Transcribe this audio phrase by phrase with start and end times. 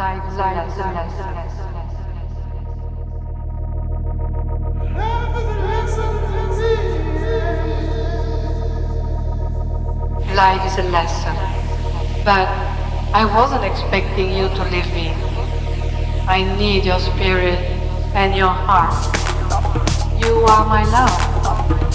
[0.00, 1.52] Life, life, life, life.
[10.34, 11.36] Life is a lesson,
[12.24, 12.48] but
[13.12, 15.12] I wasn't expecting you to leave me.
[16.26, 17.58] I need your spirit
[18.14, 18.96] and your heart.
[20.18, 21.20] You are my love,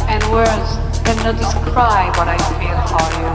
[0.08, 3.35] and words cannot describe what I feel for you.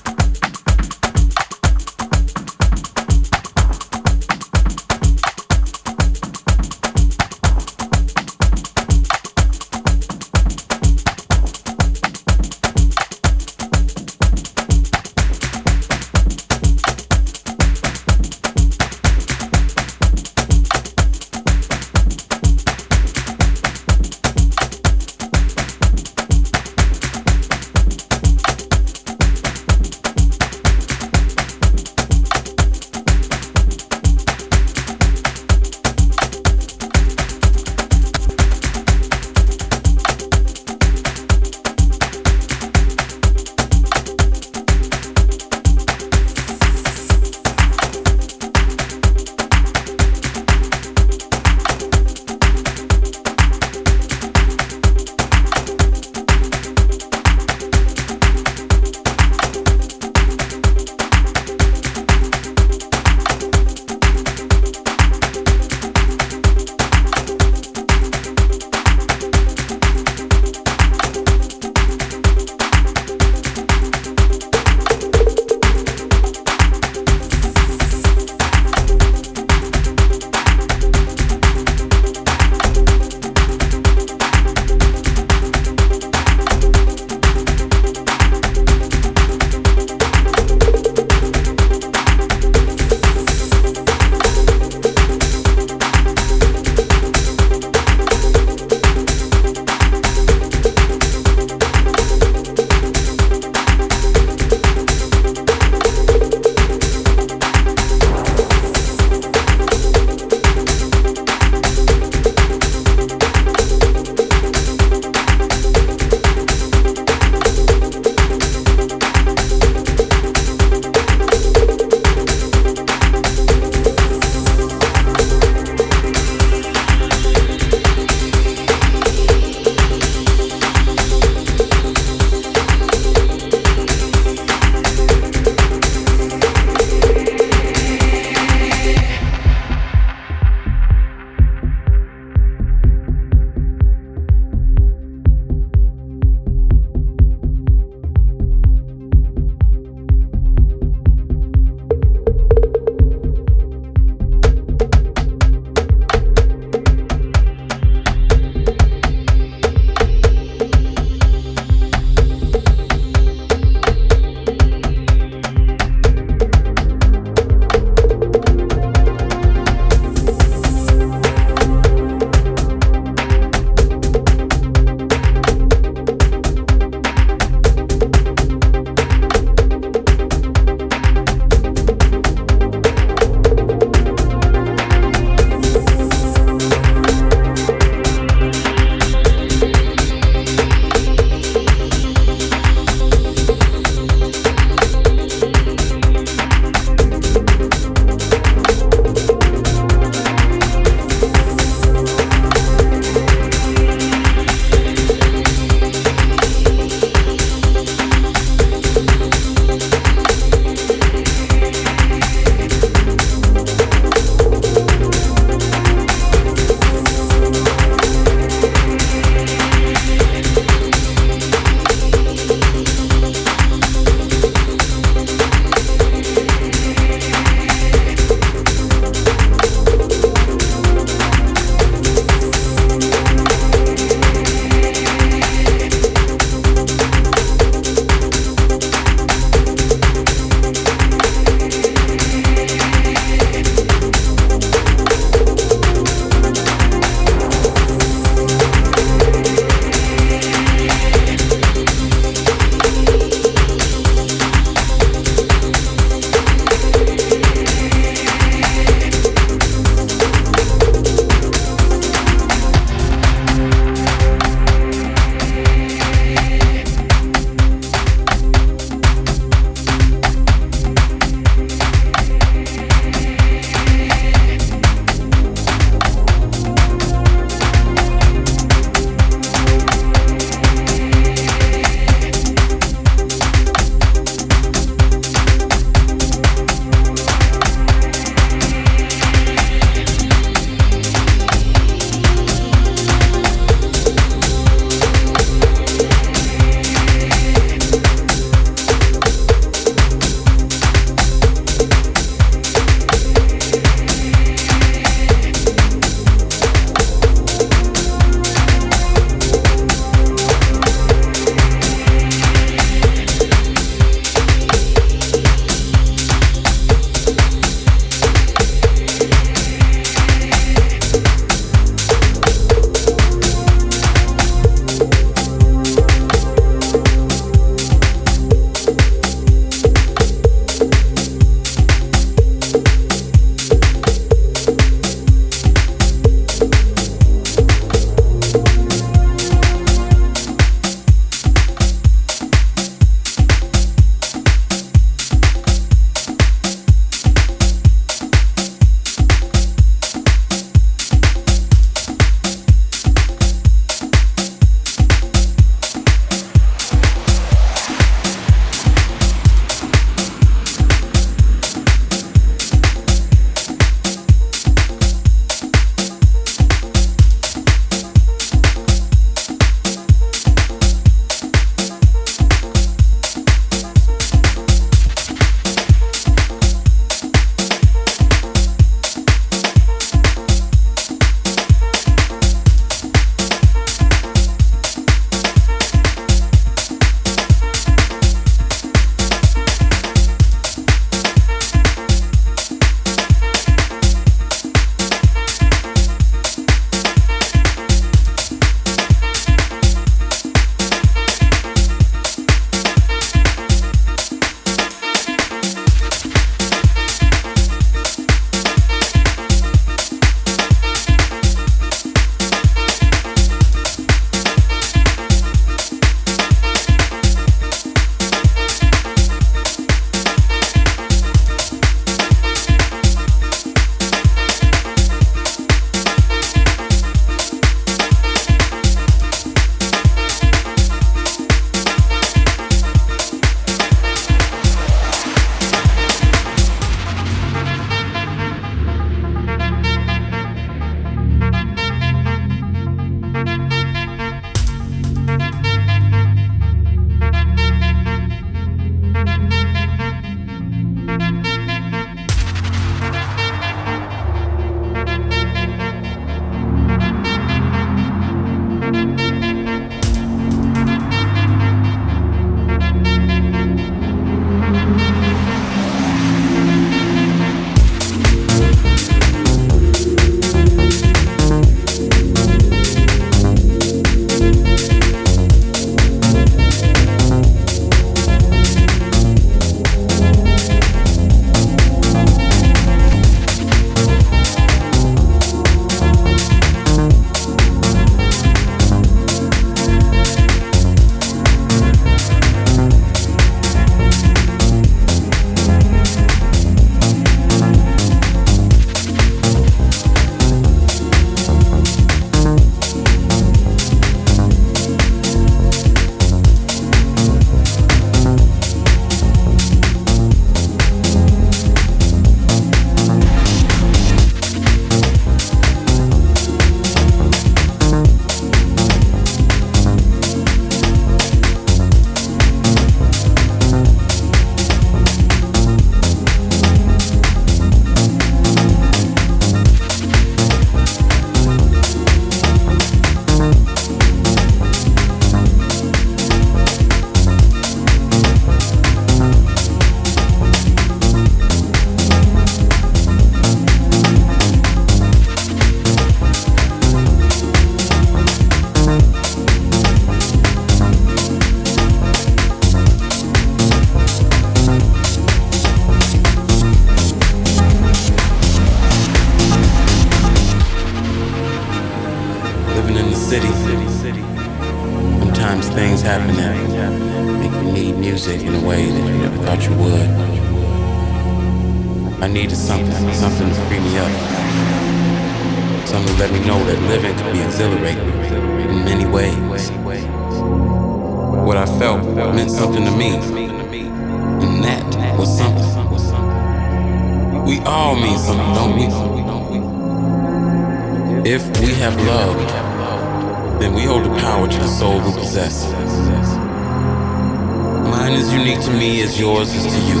[599.20, 600.00] yours is to you.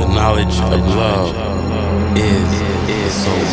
[0.00, 1.36] The knowledge of love
[2.16, 3.46] is the soul.